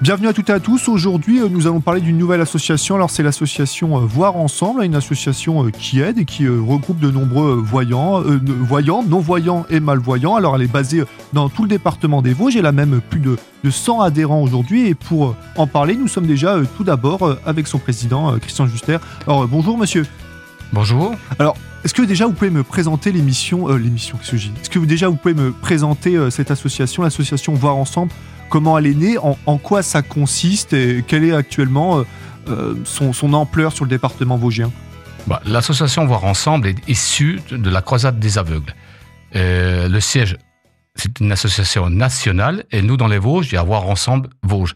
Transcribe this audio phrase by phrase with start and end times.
[0.00, 0.88] Bienvenue à toutes et à tous.
[0.88, 2.94] Aujourd'hui, euh, nous allons parler d'une nouvelle association.
[2.94, 7.10] Alors, c'est l'association euh, Voir Ensemble, une association euh, qui aide et qui regroupe de
[7.10, 10.36] nombreux voyants, voyants, non-voyants et malvoyants.
[10.36, 12.56] Alors, elle est basée dans tout le département des Vosges.
[12.56, 13.36] Elle a même plus de,
[13.68, 14.86] 100 adhérents aujourd'hui.
[14.86, 18.96] Et pour en parler, nous sommes déjà tout d'abord avec son président, Christian Juster.
[19.26, 20.06] Alors, bonjour, monsieur.
[20.72, 21.12] Bonjour.
[21.38, 25.10] Alors, est-ce que déjà vous pouvez me présenter l'émission, l'émission, qu'est-ce que Est-ce que déjà
[25.10, 28.12] vous pouvez me présenter cette association, l'association Voir Ensemble?
[28.50, 32.04] Comment elle est née, en, quoi ça consiste et quelle est actuellement euh,
[32.48, 34.70] euh, son, ampleur sur le département vosgien?
[35.26, 38.74] Bah, L'association Voir Ensemble est issue de la croisade des aveugles.
[39.36, 40.36] Euh, le siège,
[40.96, 44.74] c'est une association nationale et nous, dans les Vosges, il y a Voir Ensemble Vosges.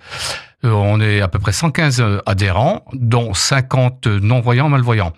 [0.63, 5.13] on est à peu près 115 adhérents, dont 50 non-voyants, malvoyants.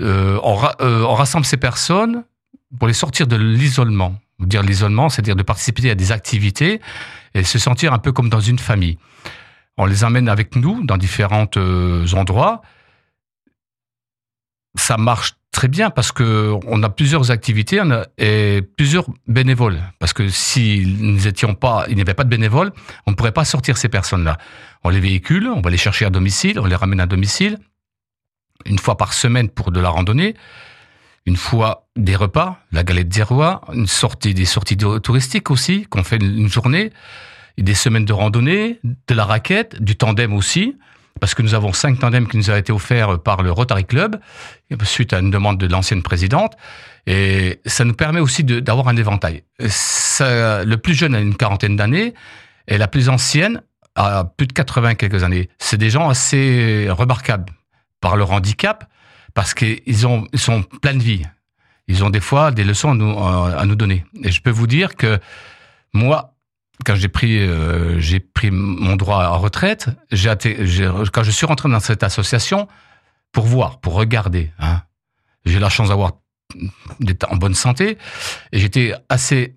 [0.00, 2.22] on, rassemble ces personnes
[2.78, 4.14] pour les sortir de l'isolement.
[4.38, 6.80] Dire l'isolement, c'est-à-dire de participer à des activités
[7.34, 8.98] et se sentir un peu comme dans une famille.
[9.76, 12.62] On les emmène avec nous dans différents euh, endroits.
[14.76, 17.82] Ça marche très bien parce que on a plusieurs activités
[18.16, 19.80] et plusieurs bénévoles.
[19.98, 20.24] Parce que
[20.56, 22.72] il n'y avait pas de bénévoles,
[23.06, 24.38] on ne pourrait pas sortir ces personnes-là.
[24.84, 27.58] On les véhicule, on va les chercher à domicile, on les ramène à domicile
[28.66, 30.34] une fois par semaine pour de la randonnée
[31.28, 36.02] une fois des repas, la galette des rois, une sortie, des sorties touristiques aussi, qu'on
[36.02, 36.90] fait une journée,
[37.58, 40.78] des semaines de randonnée, de la raquette, du tandem aussi,
[41.20, 44.18] parce que nous avons cinq tandems qui nous ont été offerts par le Rotary Club,
[44.84, 46.54] suite à une demande de l'ancienne présidente.
[47.06, 49.42] Et ça nous permet aussi d'avoir un éventail.
[49.60, 52.14] le plus jeune a une quarantaine d'années,
[52.68, 53.60] et la plus ancienne
[53.96, 55.50] a plus de 80 quelques années.
[55.58, 57.52] C'est des gens assez remarquables
[58.00, 58.88] par leur handicap,
[59.38, 61.24] parce qu'ils ont, ils sont pleins de vie.
[61.86, 64.04] Ils ont des fois des leçons à nous, à nous donner.
[64.24, 65.20] Et je peux vous dire que
[65.92, 66.34] moi,
[66.84, 68.00] quand j'ai pris, euh,
[68.50, 72.66] mon droit à retraite, quand je suis rentré dans cette association
[73.30, 74.82] pour voir, pour regarder, hein,
[75.44, 76.14] j'ai la chance d'avoir
[76.98, 77.96] d'être en bonne santé
[78.50, 79.56] et j'étais assez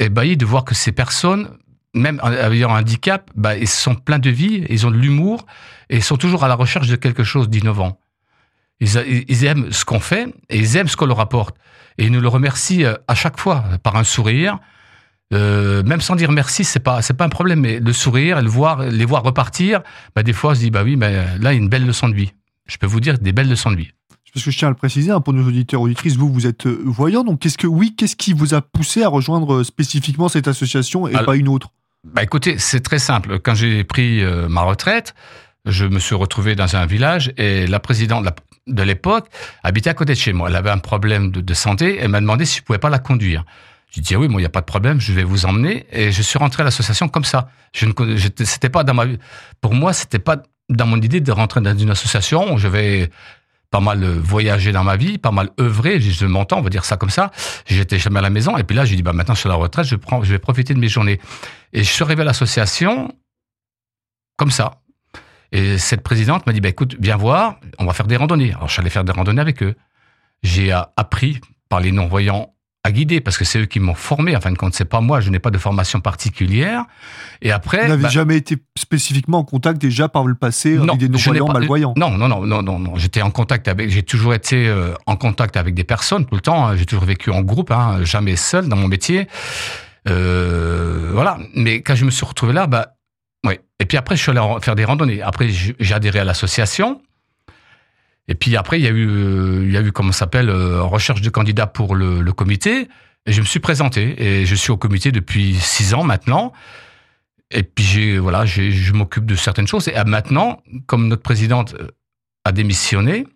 [0.00, 1.56] ébahi de voir que ces personnes,
[1.94, 5.46] même ayant un handicap, bah, ils sont pleins de vie, ils ont de l'humour
[5.88, 8.01] et ils sont toujours à la recherche de quelque chose d'innovant.
[8.82, 11.56] Ils, aiment ce qu'on fait et ils aiment ce qu'on leur apporte.
[11.98, 14.58] Et ils nous le remercient euh, à chaque fois par un sourire.
[15.32, 18.48] Euh, même sans dire merci, c'est pas c'est pas un problème, mais le sourire, le
[18.48, 19.80] voir, les voir repartir,
[20.14, 21.86] bah des fois on se dit bah oui, mais là il y a une belle
[21.86, 22.32] leçon de vie.
[22.66, 23.90] Je peux vous dire des belles leçons de vie.
[24.34, 26.66] Parce que je tiens à le préciser, hein, pour nos auditeurs auditrices, vous, vous êtes
[26.66, 31.06] voyant, donc qu'est-ce que, oui, qu'est-ce qui vous a poussé à rejoindre spécifiquement cette association
[31.06, 31.68] et pas une autre?
[32.04, 33.38] Bah écoutez, c'est très simple.
[33.40, 35.14] Quand j'ai pris ma retraite,
[35.66, 38.34] je me suis retrouvé dans un village et la présidente, la,
[38.66, 39.28] de l'époque
[39.62, 40.48] habitait à côté de chez moi.
[40.48, 41.98] Elle avait un problème de, santé.
[42.00, 43.44] Elle m'a demandé si je pouvais pas la conduire.
[43.90, 45.86] J'ai dit oui, moi il n'y a pas de problème, je vais vous emmener.
[45.92, 47.48] Et je suis rentré à l'association comme ça.
[47.74, 49.04] Je ne, c'était pas dans ma,
[49.60, 50.38] pour moi, c'était pas
[50.70, 53.10] dans mon idée de rentrer dans une association où je vais
[53.70, 56.96] pas mal voyager dans ma vie, pas mal œuvrer, je m'entends, on va dire ça
[56.96, 57.30] comme ça.
[57.66, 59.86] J'étais jamais à la maison et puis là j'ai dit bah maintenant sur la retraite,
[59.86, 61.18] je prends, je vais profiter de mes journées.
[61.72, 63.10] Et je suis arrivé à l'association
[64.36, 64.81] comme ça.
[65.52, 68.52] Et cette présidente m'a dit, bah, écoute, viens voir, on va faire des randonnées.
[68.54, 69.74] Alors, je suis allé faire des randonnées avec eux.
[70.42, 72.52] J'ai appris par les non-voyants
[72.84, 74.34] à guider parce que c'est eux qui m'ont formé.
[74.36, 75.20] En fin de compte, c'est pas moi.
[75.20, 76.84] Je n'ai pas de formation particulière.
[77.40, 80.96] Et après, vous n'avez bah jamais été spécifiquement en contact déjà par le passé avec
[80.96, 81.94] des non-voyants, malvoyants?
[81.96, 82.96] Non, non, non, non, non, non.
[82.96, 83.90] J'étais en contact avec.
[83.90, 86.74] J'ai toujours été euh, en contact avec des personnes tout le temps.
[86.76, 89.28] J'ai toujours vécu en groupe, hein, jamais seul dans mon métier.
[90.08, 91.38] Euh, voilà.
[91.54, 92.94] Mais quand je me suis retrouvé là, bah
[93.44, 93.58] oui.
[93.78, 95.22] Et puis après, je suis allé faire des randonnées.
[95.22, 97.02] Après, j'ai adhéré à l'association.
[98.28, 100.82] Et puis après, il y a eu, euh, il y a eu comment s'appelle, euh,
[100.82, 102.88] recherche de candidats pour le, comité.
[103.26, 104.22] Et je me suis présenté.
[104.22, 106.52] Et je suis au comité depuis six ans maintenant.
[107.50, 109.88] Et puis j'ai, voilà, je m'occupe de certaines choses.
[109.88, 111.88] Et maintenant, comme notre présidente euh,
[112.44, 113.26] a démissionné,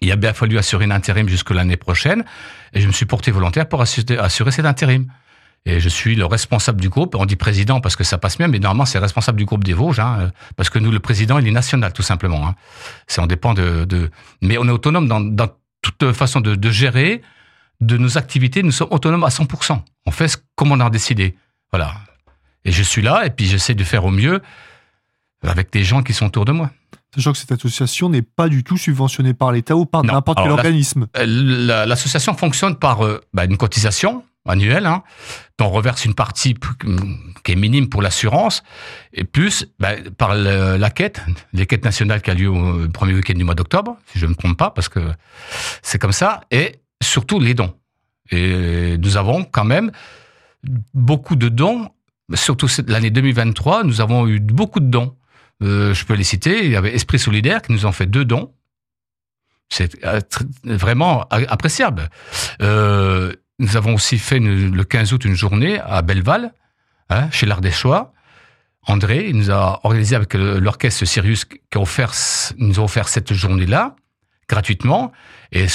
[0.00, 2.24] il a bien fallu assurer un intérim jusque l'année prochaine.
[2.72, 5.06] Et je me suis porté volontaire pour assurer, assurer cet intérim.
[5.66, 7.14] Et je suis le responsable du groupe.
[7.14, 9.74] On dit président parce que ça passe bien, mais normalement c'est responsable du groupe des
[9.74, 12.46] Vosges, hein, parce que nous, le président, il est national tout simplement.
[12.48, 12.54] Hein.
[13.06, 14.10] C'est on dépend de, de,
[14.40, 15.48] mais on est autonome dans, dans
[15.82, 17.20] toute façon de, de, gérer
[17.80, 18.62] de nos activités.
[18.62, 19.80] Nous sommes autonomes à 100%.
[20.06, 21.36] On fait ce comme on a décidé.
[21.70, 21.94] Voilà.
[22.64, 24.40] Et je suis là et puis j'essaie de faire au mieux
[25.42, 26.70] avec des gens qui sont autour de moi.
[27.14, 30.52] Sachant que cette association n'est pas du tout subventionnée par l'État ou par n'importe quel
[30.52, 31.06] organisme.
[31.16, 35.02] L'association fonctionne par euh, bah, une cotisation annuel, hein,
[35.60, 36.54] on reverse une partie
[37.44, 38.62] qui est minime pour l'assurance,
[39.12, 41.20] et plus bah, par la quête,
[41.52, 44.30] les quêtes nationales qui a lieu au premier week-end du mois d'octobre, si je ne
[44.30, 45.00] me trompe pas, parce que
[45.82, 47.74] c'est comme ça, et surtout les dons.
[48.30, 49.92] Et nous avons quand même
[50.94, 51.90] beaucoup de dons
[52.34, 55.16] surtout l'année 2023, nous avons eu beaucoup de dons.
[55.62, 56.64] Euh, je peux les citer.
[56.64, 58.52] Il y avait Esprit Solidaire qui nous ont fait deux dons.
[59.68, 60.20] C'est euh,
[60.64, 62.10] vraiment appréciable.
[62.62, 66.52] Euh, nous avons aussi fait le 15 août une journée à Belleval,
[67.10, 68.12] hein, chez l'Ardéchois.
[68.86, 71.58] André il nous a organisé avec l'orchestre Sirius qui
[72.56, 73.94] nous a offert cette journée-là
[74.48, 75.12] gratuitement
[75.52, 75.66] et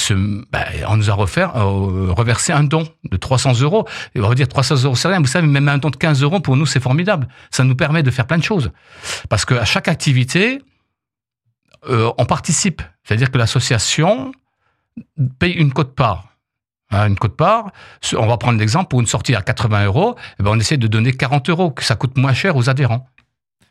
[0.52, 3.86] ben, on nous a euh, reversé un don de 300 euros.
[4.14, 5.20] On va dire 300 euros, c'est rien.
[5.20, 7.28] Vous savez, même un don de 15 euros pour nous, c'est formidable.
[7.50, 8.70] Ça nous permet de faire plein de choses
[9.28, 10.60] parce que à chaque activité,
[11.88, 12.82] euh, on participe.
[13.04, 14.32] C'est-à-dire que l'association
[15.38, 16.35] paye une cote-part.
[16.90, 17.72] Une cote-part,
[18.16, 20.86] on va prendre l'exemple, pour une sortie à 80 euros, eh ben on essaie de
[20.86, 23.08] donner 40 euros, que ça coûte moins cher aux adhérents.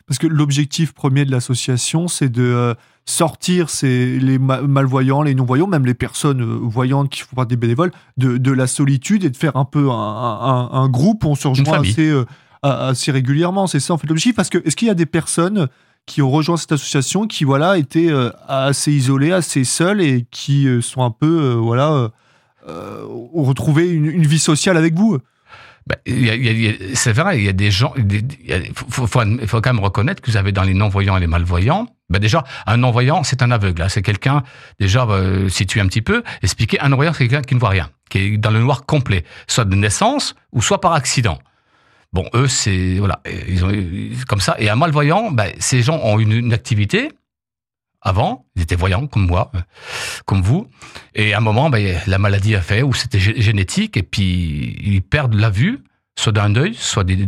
[0.07, 2.73] Parce que l'objectif premier de l'association, c'est de euh,
[3.06, 7.56] sortir ces, les malvoyants, les non-voyants, même les personnes euh, voyantes qui font partie des
[7.56, 11.29] bénévoles, de, de, la solitude et de faire un peu un, un, un groupe où
[11.29, 12.13] on se rejoint assez,
[12.61, 13.65] assez régulièrement.
[13.65, 14.35] C'est ça en fait l'objectif.
[14.35, 15.69] Parce que est-ce qu'il y a des personnes
[16.06, 20.68] qui ont rejoint cette association, qui voilà étaient euh, assez isolés, assez seuls et qui
[20.68, 22.11] euh, sont un peu euh, voilà
[22.67, 25.19] ont retrouvé une, vie sociale avec vous.
[25.97, 27.94] c'est vrai, il y a des gens.
[27.97, 31.88] Il faut, quand même reconnaître que vous avez dans les non-voyants et les malvoyants.
[32.09, 33.81] Ben déjà, un non-voyant, c'est un aveugle.
[33.81, 33.89] Hein.
[33.89, 34.44] C'est quelqu'un,
[34.79, 37.89] déjà, euh, situé un petit peu, expliquer, un non-voyant, c'est quelqu'un qui ne voit rien,
[38.09, 41.39] qui est dans le noir complet, soit de naissance ou soit par accident.
[42.13, 43.19] Bon, eux, c'est voilà,
[43.50, 43.71] ils ont
[44.27, 44.56] comme ça.
[44.57, 47.11] Et un malvoyant, ben, ces gens ont une, activité.
[48.07, 49.60] Avant, ils étaient voyants comme moi, euh,
[50.25, 50.69] comme vous.
[51.16, 55.02] Et à un moment, ben, la maladie a fait, ou c'était génétique, et puis ils
[55.02, 55.84] perdent la vue,
[56.16, 57.28] soit d'un œil, soit des.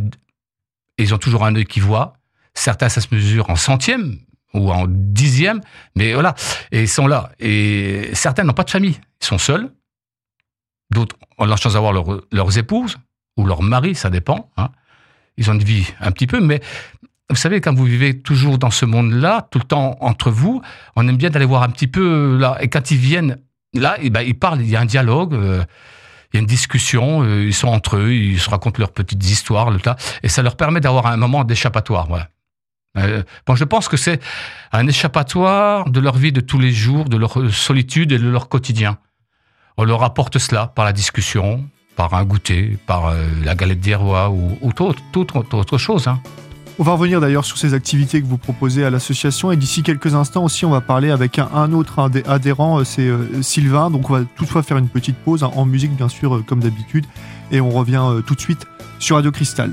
[0.99, 2.13] Ils ont toujours un œil qui voit.
[2.53, 4.19] Certains, ça se mesure en centième
[4.53, 5.61] ou en dixième,
[5.95, 6.35] mais voilà.
[6.71, 7.31] Et ils sont là.
[7.39, 8.99] Et certains n'ont pas de famille.
[9.21, 9.71] Ils sont seuls.
[10.91, 11.91] D'autres ont la chance d'avoir
[12.31, 12.97] leurs épouses
[13.35, 14.51] ou leur mari, ça dépend.
[14.57, 14.69] Hein.
[15.37, 16.61] Ils ont une vie un petit peu, mais
[17.29, 20.61] vous savez, quand vous vivez toujours dans ce monde-là, tout le temps entre vous,
[20.95, 22.57] on aime bien d'aller voir un petit peu là.
[22.61, 23.37] Et quand ils viennent
[23.73, 25.63] là, eh ben, ils parlent, il y a un dialogue, euh,
[26.31, 29.23] il y a une discussion, euh, ils sont entre eux, ils se racontent leurs petites
[29.29, 32.07] histoires, le tas, et ça leur permet d'avoir un moment d'échappatoire.
[32.97, 34.21] Euh, bon, je pense que c'est
[34.71, 38.49] un échappatoire de leur vie de tous les jours, de leur solitude et de leur
[38.49, 38.97] quotidien.
[39.77, 41.63] On leur apporte cela par la discussion,
[41.95, 46.07] par un goûter, par euh, la galette des rois ou, ou toute, autre chose.
[46.07, 46.21] Hein.
[46.79, 50.13] On va revenir d'ailleurs sur ces activités que vous proposez à l'association et d'ici quelques
[50.13, 53.89] instants aussi on va parler avec un, autre adhérent, euh, c'est euh, Sylvain.
[53.89, 57.05] Donc on va toutefois faire une petite pause hein, en musique bien sûr comme d'habitude
[57.51, 58.67] et on revient tout de suite
[58.99, 59.71] sur Radio Cristal.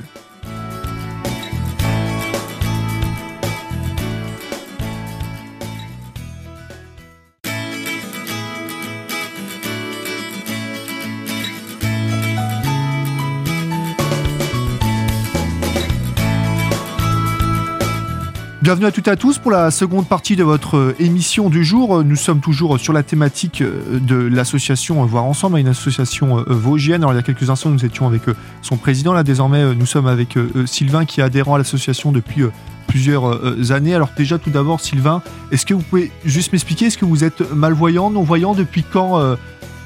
[18.64, 21.64] Bienvenue à toutes et à tous pour la seconde partie de votre euh, émission du
[21.64, 22.02] jour.
[22.02, 27.02] Nous sommes toujours sur la thématique euh, de l'association Voir Ensemble, une association euh, vosgienne.
[27.02, 28.22] Alors il y a quelques instants, nous étions avec
[28.62, 29.12] son président.
[29.12, 32.40] Là, désormais, nous sommes avec Sylvain qui est adhérent à l'association depuis
[32.86, 33.94] plusieurs années.
[33.94, 35.20] Alors déjà, tout d'abord, Sylvain,
[35.52, 38.54] est-ce que vous pouvez juste m'expliquer, est-ce que vous êtes malvoyant, non-voyant?
[38.54, 39.36] Depuis quand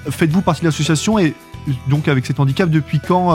[0.09, 1.35] faites-vous partie de l'association et
[1.89, 3.35] donc avec cet handicap, depuis quand,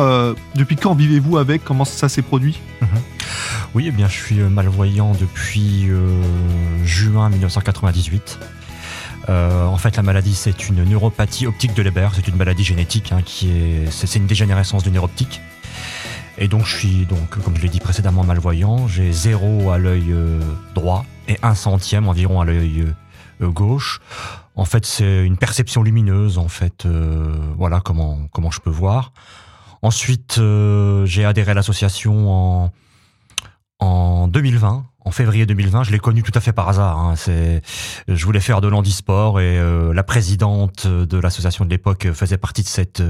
[0.56, 1.64] depuis quand vivez-vous avec?
[1.64, 2.60] Comment ça s'est produit?
[2.82, 2.88] Mhm.
[3.76, 6.22] Oui, eh bien, je suis euh, malvoyant depuis euh,
[6.86, 8.40] juin 1998.
[9.30, 12.10] Euh, en fait, la maladie, c'est une neuropathie optique de Leber.
[12.14, 15.42] C'est une maladie génétique hein, qui est, c'est une dégénérescence du nerf optique.
[16.38, 18.88] Et donc, je suis donc, comme je l'ai dit précédemment, malvoyant.
[18.88, 20.14] J'ai zéro à l'œil
[20.76, 22.86] droit et un centième environ à l'œil
[23.42, 24.02] gauche.
[24.56, 26.38] En fait, c'est une perception lumineuse.
[26.38, 26.86] En fait,
[27.58, 29.14] voilà comment comment je peux voir.
[29.82, 30.40] Ensuite,
[31.06, 32.72] j'ai adhéré à l'association en
[33.80, 36.98] en 2020, en février 2020, je l'ai connu tout à fait par hasard.
[36.98, 37.16] Hein.
[37.18, 37.62] C'est,
[38.08, 42.64] je voulais faire de l'handisport et euh, la présidente de l'association de l'époque faisait partie
[42.64, 43.04] de cette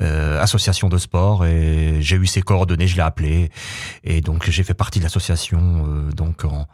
[0.00, 3.50] euh, association de sport et j'ai eu ses coordonnées, je l'ai appelé
[4.04, 6.66] et donc j'ai fait partie de l'association euh, donc en,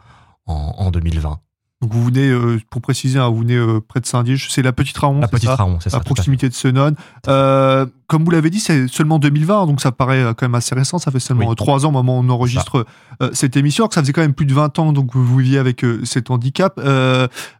[0.45, 1.39] en, en 2020.
[1.81, 4.73] Donc vous venez, euh, pour préciser, hein, vous venez euh, près de Saint-Dié, c'est la
[4.73, 6.93] Petite Raon, la Petite Raon, c'est ça, à proximité de Senon.
[7.27, 10.97] Euh, comme vous l'avez dit, c'est seulement 2020, donc ça paraît quand même assez récent.
[10.97, 12.85] Ça fait seulement trois ans au moment où on enregistre
[13.33, 15.59] cette émission, alors que ça faisait quand même plus de 20 ans donc vous viviez
[15.59, 16.79] avec cet handicap.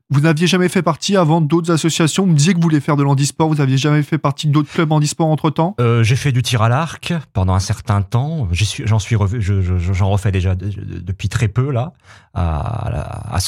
[0.09, 2.23] vous n'aviez jamais fait partie avant d'autres associations?
[2.23, 3.49] Vous me disiez que vous vouliez faire de l'handisport.
[3.49, 6.69] Vous n'aviez jamais fait partie d'autres clubs handisport entre temps J'ai fait du tir à
[6.69, 8.47] l'arc pendant un certain temps.
[8.51, 11.91] J'en suis, j'en refais déjà depuis très peu là
[12.33, 13.39] à, à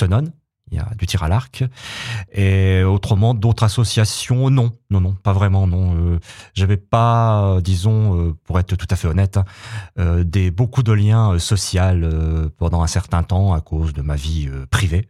[0.71, 1.63] il y a du tir à l'arc.
[2.31, 5.95] Et autrement, d'autres associations, non, non, non, pas vraiment, non.
[5.95, 6.19] Euh,
[6.53, 9.45] J'avais pas, euh, disons, euh, pour être tout à fait honnête, hein,
[9.97, 11.79] euh, des beaucoup de liens sociaux
[12.57, 15.07] pendant un certain temps à cause de ma vie privée.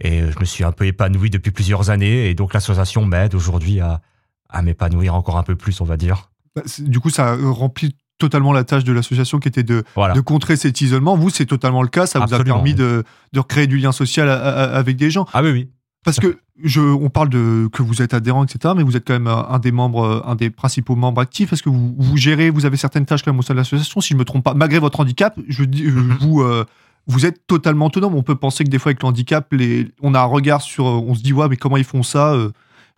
[0.00, 3.80] Et je me suis un peu épanoui depuis plusieurs années, et donc l'association m'aide aujourd'hui
[3.80, 4.00] à,
[4.48, 6.30] à m'épanouir encore un peu plus, on va dire.
[6.54, 10.14] Bah, Du coup, ça remplit totalement la tâche de l'association qui était de, Voilà.
[10.14, 11.16] de contrer cet isolement.
[11.16, 12.06] Vous, c'est totalement le cas.
[12.06, 12.74] Ça vous a permis oui.
[12.74, 15.26] de, de recréer du lien social a- a- avec des gens.
[15.32, 15.68] Ah oui, oui.
[16.04, 18.72] Parce que je, on parle de que vous êtes adhérent, etc.
[18.76, 21.52] Mais vous êtes quand même euh, un des membres, euh, un des principaux membres actifs.
[21.52, 24.00] Est-ce que vous, vous gérez, vous avez certaines tâches quand même au sein de l'association,
[24.00, 25.38] si je me trompe pas, malgré votre handicap.
[25.48, 26.16] Je dis, euh, Mhm.
[26.20, 26.64] vous, euh,
[27.06, 28.14] vous êtes totalement autonome.
[28.14, 30.86] On peut penser que des fois avec le handicap, les, on a un regard sur,
[30.86, 32.34] euh, on se dit ouais, mais comment ils font ça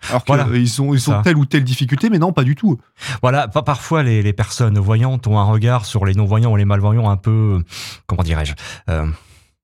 [0.05, 2.55] euh, alors Voilà, qu'ils ont, ils ont telle ou telle difficulté, mais non, pas du
[2.55, 2.79] tout.
[3.23, 6.65] Voilà, pa- parfois les, les personnes voyantes ont un regard sur les non-voyants ou les
[6.65, 7.65] malvoyants un peu, euh,
[8.07, 8.55] comment dirais-je,
[8.89, 9.07] euh,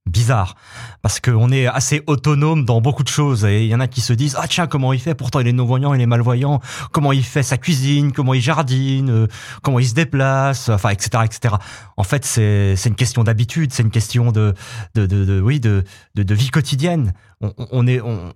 [0.07, 0.55] bizarre.
[1.03, 3.45] Parce qu'on est assez autonome dans beaucoup de choses.
[3.45, 5.49] Et il y en a qui se disent, ah tiens, comment il fait Pourtant, il
[5.49, 6.61] est non-voyant, il est malvoyant.
[6.93, 9.27] Comment il fait sa cuisine Comment il jardine euh,
[9.63, 11.55] Comment il se déplace Enfin, etc., etc.
[11.97, 14.55] En fait, c'est c'est une question d'habitude, c'est une question de,
[14.95, 15.83] de, de, de- oui, de,
[16.15, 17.13] de, de vie quotidienne.
[17.41, 18.33] On, on- on est, on,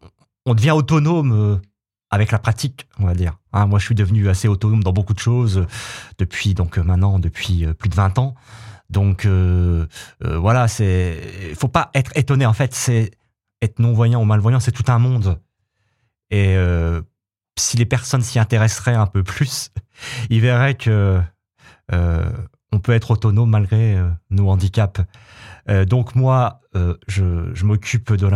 [0.47, 1.61] on devient autonome.
[2.11, 3.38] Avec la pratique, on va dire.
[3.52, 5.67] Hein, moi, je suis devenu assez autonome dans beaucoup de choses euh,
[6.19, 8.35] depuis donc euh, maintenant depuis euh, plus de 20 ans.
[8.90, 9.87] Donc euh,
[10.25, 13.12] euh, voilà, c'est faut pas être étonné en fait, c'est
[13.62, 15.40] être non-voyant ou malvoyant, c'est tout un monde.
[16.33, 16.57] Et
[17.59, 19.71] si les personnes s'y intéresseraient un peu plus,
[20.31, 21.21] ils verraient que
[21.93, 24.00] on peut être autonome malgré
[24.31, 25.00] nos handicaps.
[25.71, 28.31] Euh, donc moi, euh, je, m'occupe dans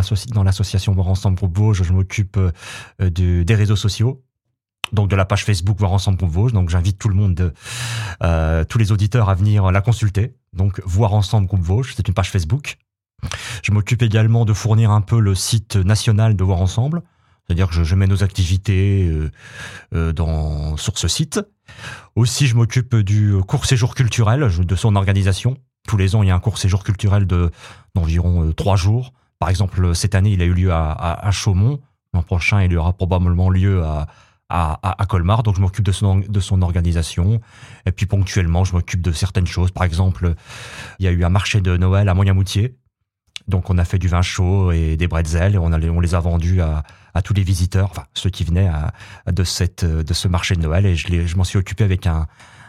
[0.45, 4.23] l'association Voir Ensemble Groupe Vosges, je m'occupe euh, des réseaux sociaux,
[4.93, 6.53] donc de la page Facebook Voir Ensemble Groupe Vosges.
[6.53, 10.35] Donc j'invite tout le monde, de- tous les auditeurs à venir la consulter.
[10.53, 12.76] Donc Voir Ensemble Groupe Vosges, c'est une page Facebook.
[13.62, 17.03] Je m'occupe également de fournir un peu le site national de Voir Ensemble,
[17.47, 19.11] c'est-à-dire que je, je mets nos activités
[19.93, 21.41] dans, sur ce site.
[22.14, 25.57] Aussi, je m'occupe du court séjour culturel, de son organisation.
[25.87, 27.50] Tous les ans, il y a un court séjour culturel de
[27.95, 29.12] d'environ euh, trois jours.
[29.38, 31.81] Par exemple, cette année, il a eu lieu à, Chaumont.
[32.14, 34.07] L'an prochain, il aura probablement lieu à,
[34.49, 35.43] à, Colmar.
[35.43, 37.41] Donc, je m'occupe de son, de son organisation.
[37.85, 39.71] Et puis, ponctuellement, je m'occupe de certaines choses.
[39.71, 40.35] Par exemple,
[40.99, 42.76] il y a eu un marché de Noël à Moyamoutier.
[43.49, 46.21] Donc, on a fait du vin chaud et des bretzels et on, on les a
[46.21, 48.71] vendus à, à tous les visiteurs, enfin, ceux qui venaient
[49.31, 50.87] de, cette, de ce marché de Noël.
[50.87, 52.26] Et je, je m'en suis occupé avec un,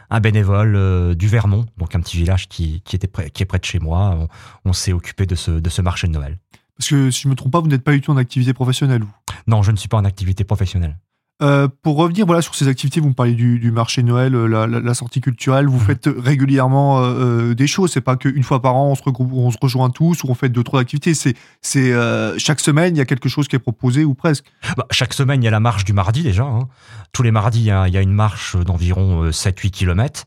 [0.10, 3.46] un bénévole euh, du Vermont, donc un petit village qui, qui, était près, qui est
[3.46, 4.18] près de chez moi.
[4.18, 4.28] On,
[4.70, 6.38] on s'est occupé de ce, de ce marché de Noël.
[6.78, 9.04] Parce que si je me trompe pas, vous n'êtes pas du tout en activité professionnelle.
[9.04, 9.14] Vous?
[9.48, 10.98] Non, je ne suis pas en activité professionnelle.
[11.42, 14.48] Euh, pour revenir voilà sur ces activités, vous me parlez du, du marché Noël, euh,
[14.48, 15.68] la, la- la sortie culturelle.
[15.68, 15.86] Vous Mhm.
[15.86, 17.92] faites régulièrement euh, des choses.
[17.92, 20.34] C'est pas qu'une fois par an on se regroupe, on se rejoint tous ou on
[20.34, 21.14] fait deux trois activités.
[21.14, 21.36] C'est
[21.76, 24.46] euh, chaque semaine il y a quelque chose qui est proposé ou presque.
[24.78, 26.44] Bah, chaque semaine, il y a la marche du mardi déjà.
[26.44, 26.70] hein.
[27.12, 30.24] Tous les mardis, il y a, il y a une marche d'environ 7-8 km.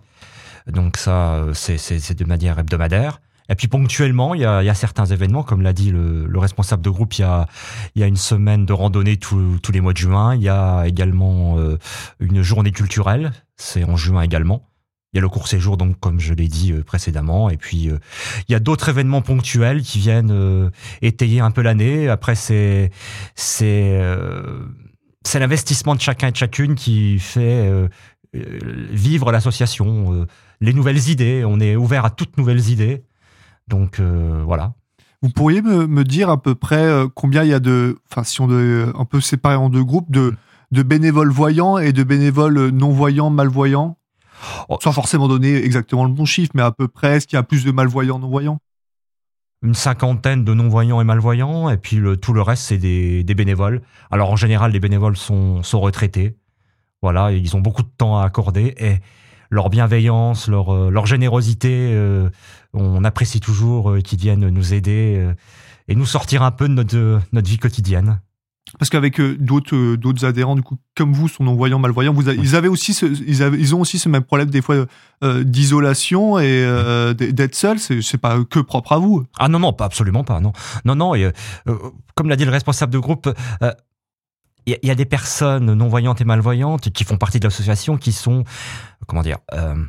[0.66, 3.20] Donc ça, c'est de manière hebdomadaire.
[3.50, 6.26] Et puis ponctuellement, il y a, il y a certains événements, comme l'a dit le,
[6.26, 7.46] le responsable de groupe, il y a,
[7.94, 10.34] il y a une semaine de randonnée tous- tous les mois de juin.
[10.34, 11.78] Il y a également euh,
[12.20, 14.68] une journée culturelle, c'est en juin également.
[15.14, 17.48] Il y a le court séjour, donc comme je l'ai dit euh, précédemment.
[17.48, 17.96] Et puis euh,
[18.48, 20.68] il y a d'autres événements ponctuels qui viennent euh,
[21.00, 22.10] étayer un peu l'année.
[22.10, 22.90] Après, c'est
[23.34, 24.60] c'est euh,
[25.24, 27.88] c'est l'investissement de chacun et de chacune qui fait euh,
[28.34, 30.26] vivre l'association,
[30.60, 31.44] les nouvelles idées.
[31.46, 33.04] On est ouvert à toutes nouvelles idées.
[33.68, 34.75] Donc euh, voilà.
[35.22, 38.25] Vous pourriez me, me dire à peu près euh, combien il y a de, enfin
[38.25, 40.34] si on devait un peu séparer en deux groupes de
[40.70, 43.96] de bénévoles voyants et de bénévoles non voyants malvoyants?
[44.68, 44.78] Oh.
[44.80, 47.42] Sans forcément donner exactement le bon chiffre, mais à peu près, est-ce qu'il y a
[47.42, 48.60] plus de malvoyants non voyants
[49.62, 53.34] Une cinquantaine de non-voyants et malvoyants, et puis le, tout le reste, c'est des, des
[53.34, 53.82] bénévoles.
[54.10, 56.37] Alors en général, les bénévoles sont, sont retraités.
[57.02, 59.00] Voilà, ils ont beaucoup de temps à accorder, et
[59.50, 62.28] leur bienveillance, leur, euh, leur générosité, euh,
[62.74, 65.26] on apprécie toujours euh, qu'ils viennent nous aider
[65.88, 68.20] et nous sortir un peu de notre, vie quotidienne.
[68.78, 72.54] Parce qu'avec d'autres d'autres adhérents, du coup, comme vous, sont non-voyants, malvoyants, vous avez- ils
[72.54, 74.84] avaient aussi, ce, ils, avaient- ils ont aussi ce même problème des fois
[75.24, 77.78] euh, d'isolation et euh, d'être seuls.
[77.78, 79.24] C'est pas que propre à vous.
[79.38, 80.52] Ah non, non, pas absolument pas, non.
[80.84, 81.32] Non, non, et, euh,
[82.14, 83.30] comme l'a dit le responsable de groupe,
[84.68, 88.44] il y, a- des personnes non-voyantes et malvoyantes qui font partie de l'association qui sont,
[89.06, 89.82] comment dire, euh,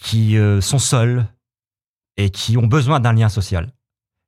[0.00, 1.26] qui euh, sont seules
[2.16, 3.72] et qui ont besoin d'un lien social,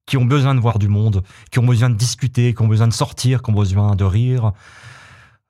[0.07, 2.89] qui ont besoin de voir du monde, qui ont besoin de discuter, qui ont besoin
[2.89, 4.53] de sortir, qui ont besoin de rire,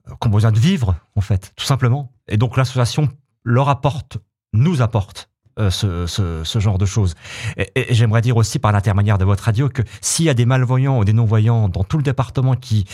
[0.08, 2.12] euh, qui ont besoin de vivre, en fait, tout simplement.
[2.28, 3.08] Et donc l'association
[3.44, 4.18] leur apporte,
[4.52, 5.27] nous apporte
[5.70, 7.14] ce, ce, genre de choses.
[7.56, 10.98] Et, j'aimerais dire aussi par l'intermédiaire de votre radio que s'il y a des malvoyants
[10.98, 12.86] ou des non-voyants dans tout le département qui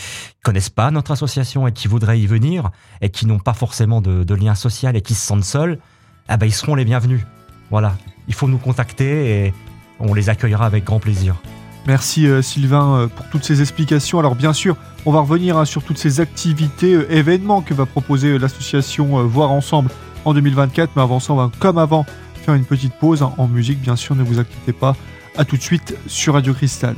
[0.43, 4.23] connaissent pas notre association et qui voudraient y venir et qui n'ont pas forcément de,
[4.23, 5.79] de, lien social et qui se sentent seuls,
[6.29, 7.21] eh ben ils seront les bienvenus.
[7.69, 7.95] Voilà,
[8.27, 9.53] il faut nous contacter et
[9.99, 11.35] on les accueillera avec grand plaisir.
[11.87, 14.17] Merci euh, Sylvain euh, pour toutes ces explications.
[14.17, 17.85] Alors bien sûr, on va revenir hein, sur toutes ces activités, euh, événements que va
[17.85, 19.91] proposer euh, l'association euh, Voir Ensemble
[20.25, 20.91] en 2024.
[20.95, 22.05] Mais avant ça, comme avant
[22.45, 24.95] faire une petite pause en musique, bien sûr, ne vous inquiétez pas.
[25.35, 26.95] A tout de suite sur Radio Cristal.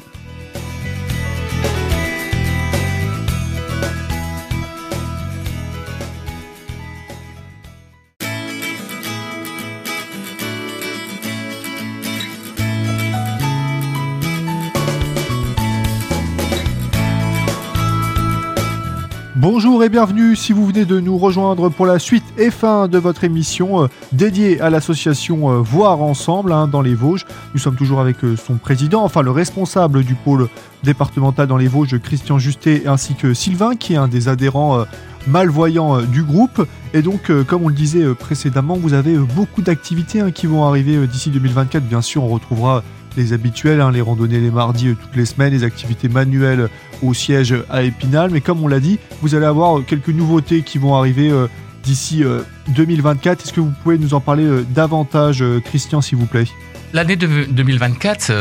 [19.89, 23.83] Bienvenue si vous venez de nous rejoindre pour la suite et fin de votre émission
[23.83, 27.25] euh, dédiée à l'association euh, Voir Ensemble hein, dans les Vosges.
[27.53, 30.49] Nous sommes toujours avec euh, son président, enfin le responsable du pôle
[30.83, 34.83] départemental dans les Vosges, Christian Justet, ainsi que Sylvain qui est un des adhérents
[35.25, 36.67] malvoyants du groupe.
[36.93, 41.07] Et donc, comme on le disait précédemment, vous avez beaucoup d'activités hein, qui vont arriver
[41.07, 41.83] d'ici 2024.
[41.83, 42.83] Bien sûr, on retrouvera
[43.17, 46.69] les habituels, hein, les randonnées les mardis toutes les semaines, les activités manuelles
[47.01, 48.31] au siège à Épinal.
[48.31, 51.47] Mais comme on l'a dit, vous allez avoir quelques nouveautés qui vont arriver euh,
[51.83, 53.43] d'ici euh, 2024.
[53.43, 56.45] Est-ce que vous pouvez nous en parler euh, davantage, Christian, s'il vous plaît?
[56.93, 58.31] L'année de 2024,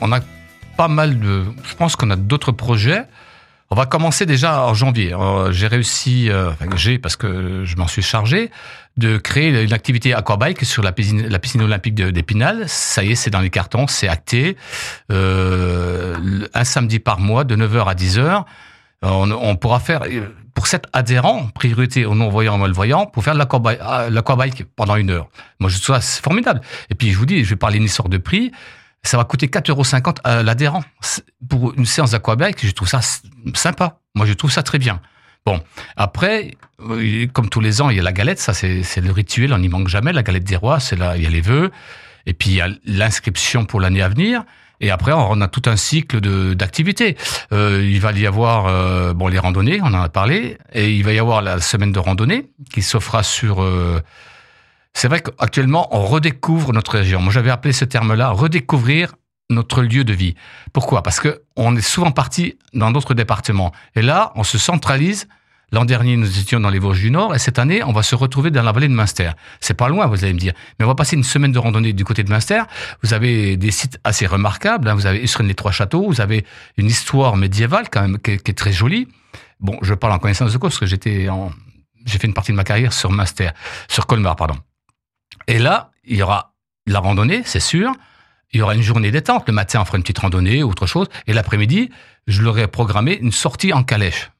[0.00, 0.20] on a
[0.76, 1.44] pas mal de...
[1.64, 3.04] Je pense qu'on a d'autres projets.
[3.70, 5.14] On va commencer déjà en janvier.
[5.50, 8.50] J'ai réussi, enfin j'ai parce que je m'en suis chargé,
[8.96, 12.64] de créer une activité aquabike sur la piscine, olympique d'Épinal.
[12.66, 14.56] Ça y est, c'est dans les cartons, c'est acté.
[15.12, 18.44] Euh, un samedi par mois, de 9h à 10h.
[19.02, 20.02] On, on pourra faire,
[20.54, 25.28] pour cet adhérent, priorité aux non-voyants et malvoyants, pour faire de l'aquabike pendant une heure.
[25.60, 26.60] Moi, je trouve ça formidable.
[26.90, 28.50] Et puis, je vous dis, je vais parler d'une histoire de prix
[29.02, 30.84] ça va coûter 4,50 euros à l'adhérent.
[31.48, 33.00] Pour une séance d'aquabike, je trouve ça
[33.54, 34.00] sympa.
[34.14, 35.00] Moi, je trouve ça très bien.
[35.46, 35.60] Bon,
[35.96, 36.56] après,
[37.32, 39.68] comme tous les ans, il y a la galette, ça c'est le rituel, on n'y
[39.68, 40.12] manque jamais.
[40.12, 41.70] La galette des rois, c'est là, il y a les vœux,
[42.26, 44.44] et puis il y a l'inscription pour l'année à venir.
[44.80, 46.20] Et après, on a tout un cycle
[46.54, 47.16] d'activités.
[47.52, 51.04] Euh, il va y avoir euh, bon les randonnées, on en a parlé, et il
[51.04, 54.00] va y avoir la semaine de randonnée qui s'offra sur euh,
[54.98, 57.20] c'est vrai qu'actuellement, on redécouvre notre région.
[57.20, 59.14] Moi, j'avais appelé ce terme-là redécouvrir
[59.48, 60.34] notre lieu de vie.
[60.72, 61.04] Pourquoi?
[61.04, 63.70] Parce que on est souvent parti dans d'autres départements.
[63.94, 65.28] Et là, on se centralise.
[65.70, 68.16] L'an dernier, nous étions dans les Vosges du Nord, et cette année, on va se
[68.16, 69.30] retrouver dans la vallée de Münster.
[69.60, 70.54] C'est pas loin, vous allez me dire.
[70.78, 72.62] Mais on va passer une semaine de randonnée du côté de Münster.
[73.04, 74.88] Vous avez des sites assez remarquables.
[74.88, 74.94] Hein.
[74.94, 76.08] Vous avez Usren les Trois Châteaux.
[76.08, 76.44] Vous avez
[76.76, 79.06] une histoire médiévale quand même qui est, très jolie.
[79.60, 81.52] Bon, je parle en connaissance de cause parce que j'étais en,
[82.04, 83.50] j'ai fait une partie de ma carrière sur Münster,
[83.88, 84.56] sur Colmar, pardon.
[85.48, 86.54] Et là, il y aura
[86.86, 87.92] la randonnée, c'est sûr.
[88.52, 89.48] Il y aura une journée détente.
[89.48, 91.08] Le matin, on fera une petite randonnée ou autre chose.
[91.26, 91.90] Et l'après-midi,
[92.26, 94.30] je leur ai programmé une sortie en calèche.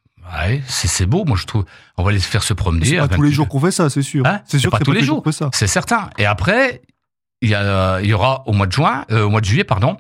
[0.40, 1.64] Ouais, c'est beau, moi je trouve.
[1.97, 2.85] On va les faire se promener.
[2.85, 4.27] C'est pas tous les jours qu'on fait ça, c'est sûr.
[4.27, 5.25] Hein c'est sûr pas tous pas les jours.
[5.53, 6.11] C'est certain.
[6.18, 6.83] Et après,
[7.40, 9.64] il y, a, il y aura au mois de juin, euh, au mois de juillet,
[9.64, 9.97] pardon,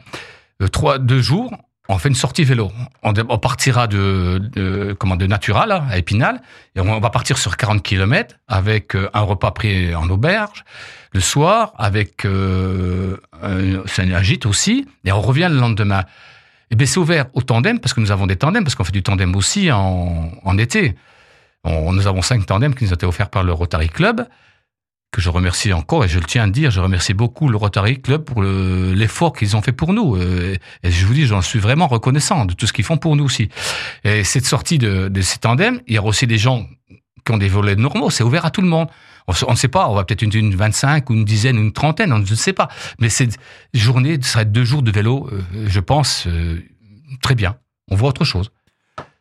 [0.62, 1.56] euh, trois, deux jours,
[1.88, 2.70] on fait une sortie vélo.
[3.02, 6.42] On, on partira de, de, comment, de Natural, à Épinal,
[6.76, 10.64] et on va partir sur 40 km avec euh, un repas pris en auberge,
[11.12, 16.04] le soir, avec euh, un, un gîte aussi, et on revient le lendemain.
[16.70, 18.92] Et bien c'est ouvert au tandem, parce que nous avons des tandems, parce qu'on fait
[18.92, 20.94] du tandem aussi en, en été.
[21.64, 24.28] On, nous avons cinq tandems qui nous ont été offerts par le Rotary Club,
[25.10, 28.02] que je remercie encore, et je le tiens à dire, je remercie beaucoup le Rotary
[28.02, 30.18] Club pour l'effort qu'ils ont fait pour nous.
[30.18, 33.16] Et, et je vous dis, j'en suis vraiment reconnaissant de tout ce qu'ils font pour
[33.16, 33.48] nous aussi.
[34.04, 36.68] Et cette sortie de, de ces tandems, il y aura aussi des gens
[37.28, 38.88] qui ont des volets normaux, c'est ouvert à tout le monde.
[39.46, 42.10] On ne sait pas, on va peut-être une, une 25 ou une dizaine une trentaine,
[42.14, 42.68] on ne sait pas.
[42.98, 43.36] Mais cette
[43.74, 46.58] journée, ça serait deux jours de vélo, euh, je pense, euh,
[47.20, 47.56] très bien.
[47.90, 48.50] On voit autre chose.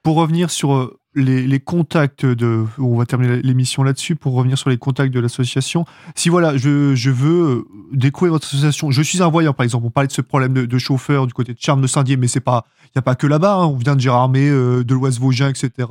[0.03, 2.63] Pour revenir sur les, les, contacts de.
[2.77, 5.83] On va terminer l'émission là-dessus pour revenir sur les contacts de l'association.
[6.15, 9.85] Si voilà, je, veux découvrir votre association, je suis un voyant par exemple.
[9.85, 12.39] On parlait de ce problème de, chauffeur du côté de Charme de Saint-Dié, mais c'est
[12.39, 13.55] pas, il n'y a pas que là-bas.
[13.55, 13.65] Hein.
[13.65, 15.87] On vient de Gérardmer, euh, de l'Oise Vosgien, etc.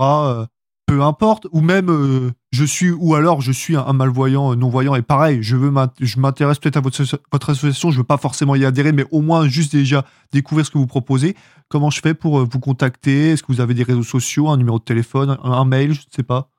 [0.90, 1.46] Euh, peu importe.
[1.52, 5.42] Ou même, euh, je suis, ou alors je suis un, malvoyant, non voyant, et pareil,
[5.42, 7.90] je veux, m'intéresse peut-être à votre, association.
[7.90, 10.86] Je veux pas forcément y adhérer, mais au moins juste déjà découvrir ce que vous
[10.86, 11.36] proposez.
[11.68, 13.32] Comment je fais pour vous contacter?
[13.32, 16.14] Est-ce que vous avez des réseaux sociaux, un numéro de téléphone, un, mail Je ne
[16.14, 16.50] sais pas?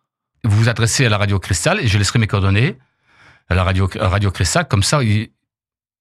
[0.44, 2.78] Vous vous adressez à la radio Cristal et je laisserai mes coordonnées
[3.50, 4.68] à la radio, à radio Cristal.
[4.68, 5.02] Comme ça,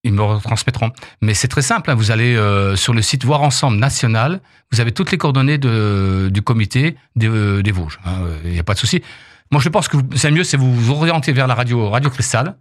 [0.07, 0.93] ils me retransmettront.
[1.21, 1.91] Mais c'est très simple.
[1.91, 1.95] Hein.
[1.95, 4.41] Vous allez euh, sur le site Voir Ensemble National.
[4.73, 7.99] Vous avez toutes les coordonnées de, du comité des, euh, des Vosges.
[8.05, 8.51] Il hein.
[8.53, 9.03] n'y a pas de souci.
[9.51, 12.57] Moi, je pense que c'est mieux, c'est vous vous orienter vers la radio Radio Cristal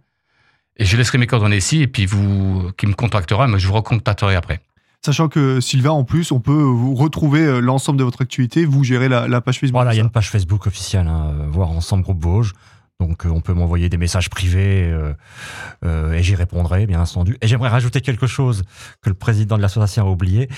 [0.76, 3.74] Et je laisserai mes coordonnées ici, et puis vous, qui me contactera, mais je vous
[3.74, 4.60] recontacterai après.
[5.04, 8.82] Sachant que Sylvain, en plus, on peut vous retrouver euh, l'ensemble de votre activité, vous
[8.82, 9.76] gérez la, page Facebook.
[9.76, 12.52] Voilà, il y a une page Facebook officielle, hein, voir ensemble groupe Vosges.
[13.00, 14.90] Donc on peut m'envoyer des messages privés
[15.84, 17.36] et j'y répondrai, bien entendu.
[17.42, 18.62] Et j'aimerais rajouter quelque chose
[19.02, 20.48] que le président de l'association a oublié.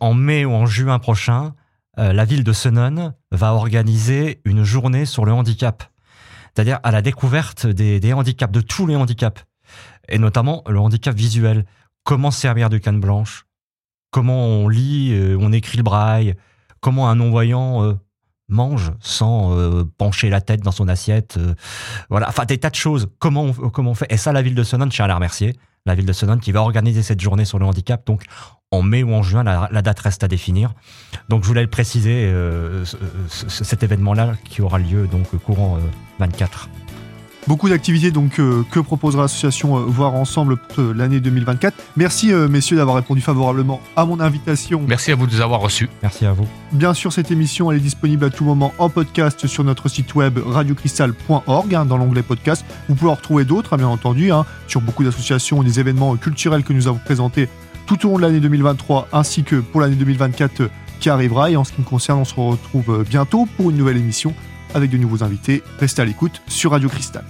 [0.00, 1.54] en mai ou en juin prochain,
[1.96, 5.84] la ville de Senon va organiser une journée sur le handicap
[6.54, 9.44] c'est-à-dire à la découverte des, handicaps, de tous les handicaps,
[10.08, 11.64] et notamment le handicap visuel.
[12.04, 13.46] Comment servir de canne blanche?
[14.10, 16.34] Comment on lit, euh, on écrit le braille?
[16.80, 17.94] Comment un non-voyant euh,
[18.50, 21.38] mange sans euh, pencher la tête dans son assiette
[22.08, 23.08] Voilà, enfin des tas de choses.
[23.18, 24.06] Comment on, comment on fait?
[24.10, 25.56] Et ça, la ville de Sonone, je tiens à la remercier.
[25.86, 28.06] La ville de Sonone qui va organiser cette journée sur le handicap.
[28.06, 28.24] Donc,
[28.70, 30.72] en mai ou en juin, la, date reste à définir.
[31.28, 32.84] Donc je voulais le préciser, euh,
[33.28, 35.78] cet événement-là qui aura lieu donc courant
[36.20, 36.68] 24.
[37.42, 40.56] Euh, Beaucoup d'activités donc euh, que proposera l'association Voir Ensemble
[40.94, 41.74] l'année 2024.
[41.96, 44.82] Merci messieurs d'avoir répondu favorablement à mon invitation.
[44.86, 45.88] Merci à vous de nous avoir reçus.
[46.02, 46.46] Merci à vous.
[46.72, 50.14] Bien sûr, cette émission elle est disponible à tout moment en podcast sur notre site
[50.14, 52.64] web radiocristal.org hein, dans l'onglet podcast.
[52.88, 56.16] Vous pouvez en retrouver d'autres, hein, bien entendu, hein, sur beaucoup d'associations et des événements
[56.16, 57.48] culturels que nous avons présentés
[57.86, 61.50] tout au long de l'année 2023 ainsi que pour l'année 2024 qui arrivera.
[61.50, 64.34] Et en ce qui me concerne, on se retrouve bientôt pour une nouvelle émission
[64.74, 65.62] avec de nouveaux invités.
[65.78, 67.24] Restez à l'écoute sur Radio Cristal.